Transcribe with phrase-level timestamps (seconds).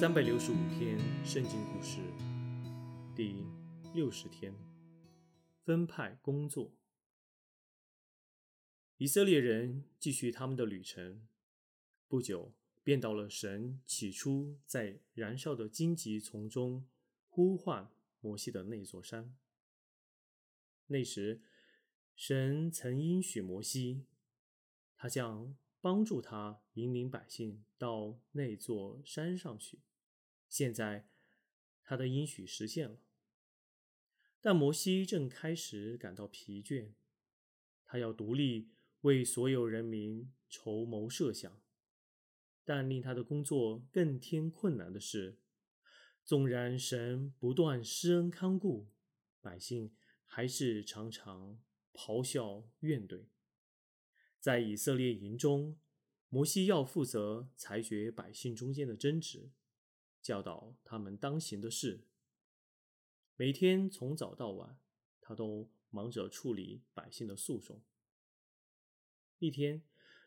[0.00, 2.00] 三百六十五天圣经故事，
[3.14, 3.44] 第
[3.92, 4.54] 六十天，
[5.62, 6.72] 分派工作。
[8.96, 11.28] 以色列人继续他们的旅程，
[12.08, 16.88] 不久便到了神起初在燃烧的荆棘丛中
[17.28, 17.92] 呼唤
[18.22, 19.36] 摩西的那座山。
[20.86, 21.42] 那时，
[22.16, 24.06] 神曾应许摩西，
[24.96, 25.54] 他将。
[25.82, 29.78] 帮助他引领百姓到那座山上去。
[30.50, 31.08] 现在，
[31.82, 32.98] 他的应许实现了。
[34.40, 36.92] 但摩西正开始感到疲倦，
[37.86, 41.60] 他要独立为所有人民筹谋设想。
[42.64, 45.38] 但令他的工作更添困难的是，
[46.24, 48.88] 纵然神不断施恩看顾，
[49.40, 51.60] 百姓还是常常
[51.92, 53.26] 咆哮怨怼。
[54.38, 55.78] 在以色列营中，
[56.28, 59.50] 摩西要负责裁决百姓中间的争执，
[60.22, 62.06] 教导他们当行的事。
[63.36, 64.78] 每天从早到晚，
[65.20, 67.82] 他都忙着处理百姓的诉讼。
[69.38, 69.82] 一天，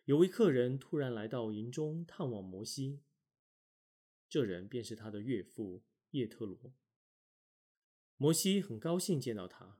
[0.06, 3.02] 有位客人突然来到营中探望摩西，
[4.28, 6.74] 这人便是他的岳父叶特罗。
[8.18, 9.80] 摩西很高兴见到他。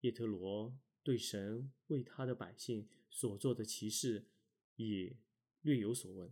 [0.00, 2.88] 叶特罗对神为他的百姓。
[3.10, 4.28] 所做的奇事
[4.76, 5.16] 也
[5.62, 6.30] 略有所闻。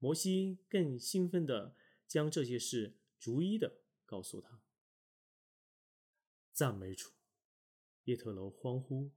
[0.00, 1.76] 摩西更兴奋地
[2.08, 4.60] 将这些事逐一的告诉他。
[6.52, 7.12] 赞美主！
[8.06, 9.12] 叶特罗欢呼。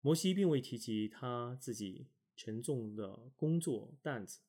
[0.00, 4.40] 摩西并未提及他自己沉重的工作担子，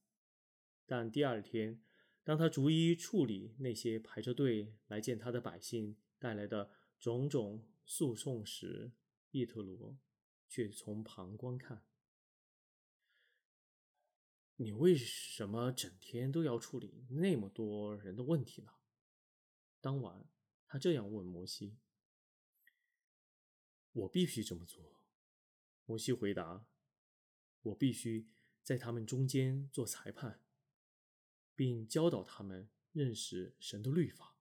[0.86, 1.82] 但第二天，
[2.24, 8.94] 当他逐一处理那些排着队来见他的百姓带来的种种诉讼时，
[9.32, 9.98] 叶特罗。
[10.48, 11.84] 却从旁观看。
[14.58, 18.72] 你为什么整天都要处理那么多人的问题呢？
[19.82, 20.30] 当晚，
[20.66, 21.78] 他这样问摩西。
[23.92, 25.02] 我必须这么做，
[25.86, 26.66] 摩西回答。
[27.62, 28.30] 我必须
[28.62, 30.44] 在他们中间做裁判，
[31.56, 34.38] 并教导他们认识神的律法。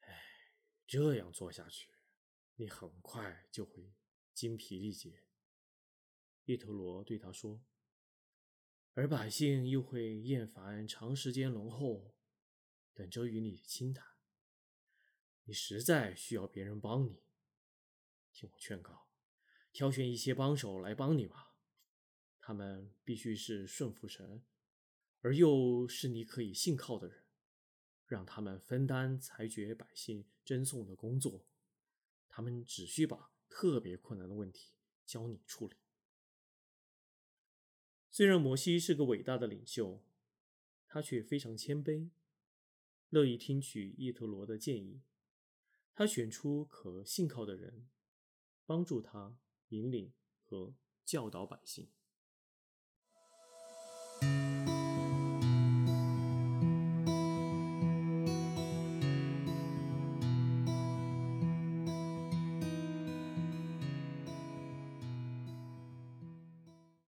[0.00, 0.22] 哎，
[0.86, 1.94] 这样做下去。
[2.56, 3.94] 你很快就会
[4.34, 5.24] 精疲力竭，
[6.52, 7.64] 叶特罗对他说。
[8.92, 12.14] 而百姓又会厌烦长时间轮候，
[12.92, 14.06] 等着与你倾谈。
[15.44, 17.22] 你实在需要别人帮你，
[18.32, 19.08] 听我劝告，
[19.72, 21.56] 挑选一些帮手来帮你吧。
[22.38, 24.44] 他们必须是顺服神，
[25.20, 27.24] 而又是你可以信靠的人，
[28.04, 31.46] 让他们分担裁决百姓争讼的工作。
[32.28, 34.74] 他们只需把特别困难的问题
[35.06, 35.76] 交你处理。
[38.14, 40.04] 虽然摩西是个伟大的领袖，
[40.86, 42.10] 他却非常谦卑，
[43.08, 45.00] 乐意听取叶特罗的建议。
[45.94, 47.88] 他选出可信靠的人，
[48.66, 49.38] 帮助他
[49.70, 50.12] 引领
[50.42, 50.74] 和
[51.06, 51.88] 教导百姓。